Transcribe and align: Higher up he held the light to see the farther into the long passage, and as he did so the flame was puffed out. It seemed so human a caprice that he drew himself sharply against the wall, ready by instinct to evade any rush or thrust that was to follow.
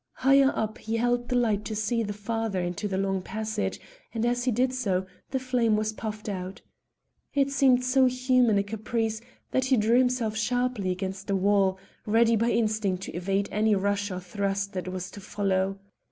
Higher 0.13 0.51
up 0.55 0.79
he 0.79 0.97
held 0.97 1.29
the 1.29 1.35
light 1.35 1.63
to 1.65 1.75
see 1.75 2.01
the 2.01 2.11
farther 2.11 2.59
into 2.59 2.87
the 2.87 2.97
long 2.97 3.21
passage, 3.21 3.79
and 4.15 4.25
as 4.25 4.45
he 4.45 4.51
did 4.51 4.73
so 4.73 5.05
the 5.29 5.37
flame 5.37 5.77
was 5.77 5.93
puffed 5.93 6.27
out. 6.27 6.61
It 7.35 7.51
seemed 7.51 7.85
so 7.85 8.05
human 8.05 8.57
a 8.57 8.63
caprice 8.63 9.21
that 9.51 9.65
he 9.65 9.77
drew 9.77 9.99
himself 9.99 10.35
sharply 10.35 10.89
against 10.89 11.27
the 11.27 11.35
wall, 11.35 11.77
ready 12.07 12.35
by 12.35 12.49
instinct 12.49 13.03
to 13.03 13.15
evade 13.15 13.47
any 13.51 13.75
rush 13.75 14.09
or 14.09 14.19
thrust 14.19 14.73
that 14.73 14.87
was 14.87 15.11
to 15.11 15.21
follow. 15.21 15.77